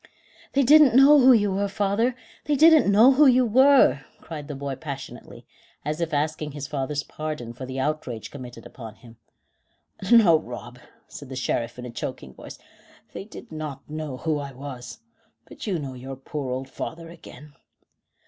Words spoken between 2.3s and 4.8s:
they didn't know who you were," cried the boy